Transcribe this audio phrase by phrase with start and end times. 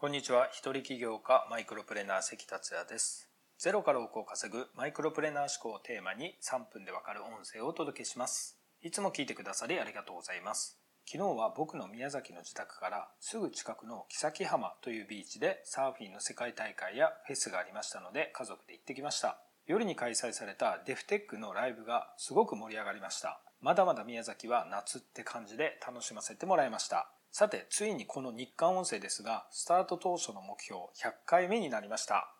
[0.00, 0.48] こんにちは。
[0.50, 3.28] 一人起業家マイクロプレーナー関達也です。
[3.58, 8.56] ゼロから億を稼ぐマイクロプレーナー思考をテーマに3分でわかる音声をお届けします。
[8.80, 10.80] いつも聞いてくださりありがとうございます。
[11.04, 19.36] 昨日は僕の宮崎の自宅からすぐ近くの木崎浜というビーチでサーフィンの世界大会やフェスがありましたので家族で行ってきました。
[19.66, 23.42] 夜に開催されたデフテックのライブがすごく盛り上がりました。
[23.60, 27.12] まだまだ宮崎は夏って感じで楽しませてもらいました。
[27.32, 32.34] さて、ついにこの日韓音声ですが、スタート当初の目標100回目になりました。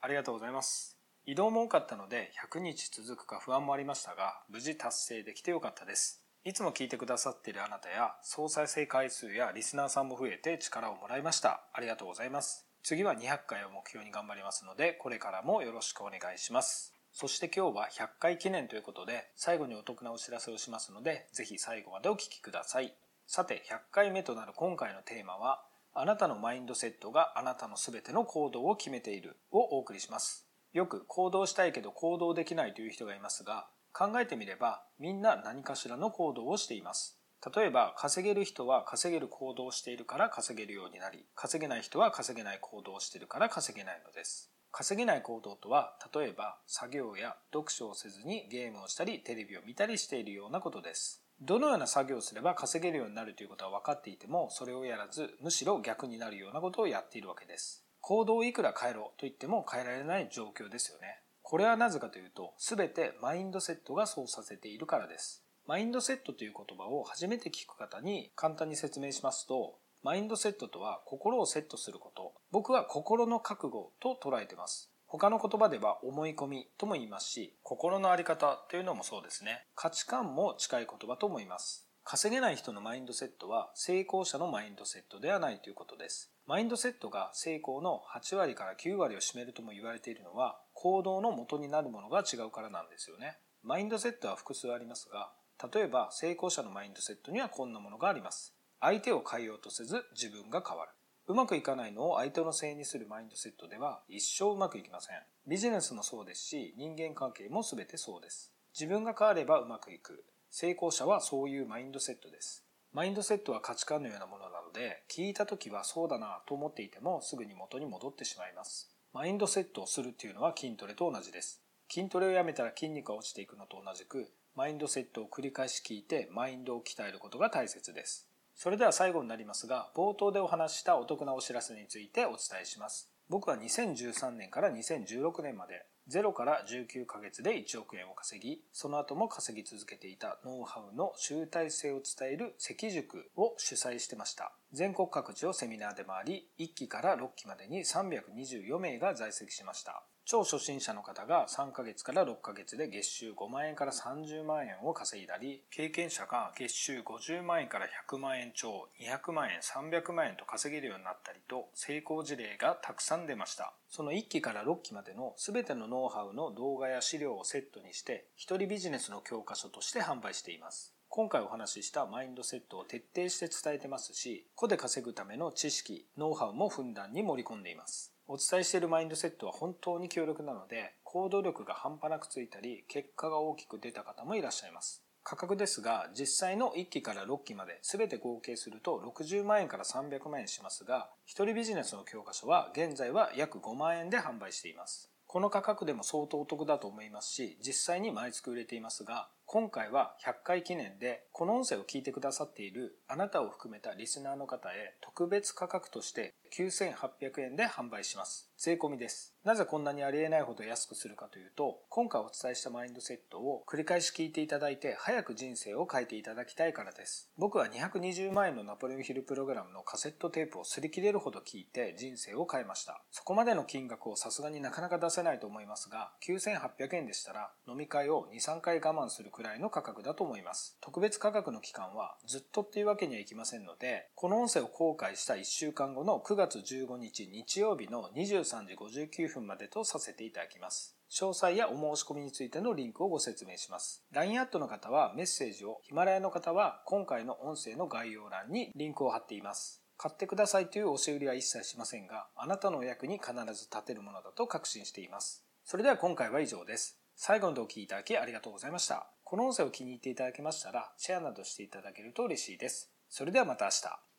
[0.00, 0.98] ありがとうございます。
[1.24, 6.24] 移動も多かったので100日続くか不安もありましたが、無事達成できてよかったです。
[6.44, 11.64] いつも聞いてくださっているあなたや、総再生回数やリスナーさんも増えて力をもらいました。
[11.72, 12.66] ありがとうございます。
[12.82, 16.96] 次は200回を目標に頑張りますので、これからもよろしくお願いします。
[17.12, 22.94] そして今日は100回記念ということで、最後にお得なお知らせをしますので、ぜひ最後までお聞きください。
[23.26, 25.62] さて、100回目となる今回のテーマは、
[25.94, 30.46] あなたのマインドセットがあなたの全ての行動を決めているをお送りします。
[30.72, 37.18] よく行動したいけど行動できないという人がいますが、考えてみればみんな何かしらの行動をしています。
[37.54, 44.51] 例えば稼げる人は稼げる行動をしているから稼げるようになり、稼げない人は稼げない行動をしているから稼げないのです。
[44.72, 51.22] 稼げない行動とは、例えば作業や読書をせずにゲームをしたりテレビを見たりしているようなことです。
[51.42, 57.84] どのような作業をすれば稼げるようになるということは分かっていても、それをやらず、むしろ逆になるようなことをやっているわけです。
[58.00, 61.20] 行動をいくら変えろと言っても変えられない状況ですよね。
[61.42, 65.44] これはなぜかというと、すべてマインドセットがそうさせているからです。
[65.66, 72.32] マインドセットという言葉を初めて聞く方に簡単に説明しますと、マインドセットとは心をセットすること。
[72.50, 74.90] 僕は心の覚悟と捉えてます。
[75.06, 79.64] 他の言葉では思い込みとも言いますし、心のあり方というのもそうですね。
[79.76, 81.86] 価値観も近い言葉と思います。
[82.02, 86.32] 稼げない人のマインドセットは成功者のマインドセットではないということです。
[86.46, 93.38] マインドセットが成功の8割から9割を占めるとも言われているのは行動の元になるものが違うからなんですよね。
[93.62, 95.30] マインドセットは複数ありますが、
[95.72, 98.52] 例えば成功者のマインドセットにはこんなものがあります。
[98.82, 100.90] 相手を変えようとせず自分が変わる。
[101.28, 105.22] うまくいかないのを相手のせいにするマインドセットでは一生うまくいきません。
[105.46, 108.52] ビジネスもそうですし、人間関係も全てそうです。
[108.74, 110.24] 自分が変わればうまくいく。
[110.50, 112.64] 成功者はそういうマインドセットです。
[112.92, 118.90] マインドセットは価値観のようなものなので、聞いた時はそうだなと思っていてもすぐに元に戻ってしまいます。
[119.12, 121.62] マインドセットをするっていうのは筋トレと同じです。
[121.88, 128.26] 筋トレをやめたら筋肉が落ちていくのと同じく、マインドセットを繰り返し聞いてマインドを鍛えることが大切です。
[128.54, 133.10] それでは最後になりますが、冒頭でお話したお得なお知らせについてお伝えします。
[133.28, 144.52] 僕は2013年から2016年まで0から19ヶ月で1億円を稼ぎ、その後も稼ぎ続けていたノウハウの集大成を伝える関塾を主催してました。
[144.72, 150.04] 全国各地をセミナーで回り、1期から6期までに324名が在籍しました。
[150.24, 163.74] 超初心者の方が3ヶ月から6ヶ月で月収5万円から30万円を稼いだり、経験者が月収50万円から100万円超、200万円、300万円と稼げるようになったりと、成功事例がたくさん出ました。
[163.88, 170.94] その1期から6期までの全てのノウハウの動画や資料をセットにして、一人ビジネスの教科書として販売しています。
[171.08, 178.11] 今回お話ししたマインドセットを徹底して伝えてますし、個で稼ぐための知識、ノウハウもふんだんに盛り込んでいます。
[178.28, 185.02] お伝えしているマインドセットは本当に強力なので、行動力が半端なくついたり、結果が大きく出た方もいらっしゃいます。
[185.24, 195.10] 価格ですが、実際の1期から6期まで全て合計すると60万円から300万円しますが、一人ビジネスの教科書は現在は約5万円で販売しています。
[195.26, 208.50] この価格でも相当お得だと思いますし、実際に毎月売れていますが、今回は100回記念で、この音声を聞いてくださっているあなたを含めたリスナーの方へ特別価格として9800円で販売します。
[208.56, 209.34] 税込みです。
[209.44, 217.28] なぜこんなにありえないほど安くするかというと、今回お伝えしたマインドセットを繰り返し聞いていただいて、早く人生を変えていただきたいからです。
[217.36, 223.02] 僕は220万円のナポレオンヒルプログラムのカセットテープを擦り切れるほど聞いて人生を変えました。
[223.10, 230.78] そこまでの金額をさすがになかなか出せないと思いますが、9800円でしたら飲み会を2、3回我慢するくくらいの価格だと思います。
[230.80, 240.96] 特別価格の期間はずっとっていうわけにはいきませんので、この音声を公開した1週間後の9月15日日曜日の23時59分までとさせていただきます。
[241.10, 244.04] 詳細やお申し込みについてのリンクをご説明します。
[244.12, 249.82] LINE アットの方はメッセージを、ヒマラヤの方は今回の音声の概要欄にリンクを貼っています。
[249.96, 255.44] 買ってくださいという押し売りは一切しませんが、あなたのお役に必ず立てるものだと確信しています。
[255.64, 257.02] それでは今回は以上です。
[257.16, 259.06] 最後までお聴きいただきありがとうございました。
[259.32, 262.92] この音声を気に入っていただけましたら、シェアなどしていただけると嬉しいです。
[263.08, 264.11] それではまた明日。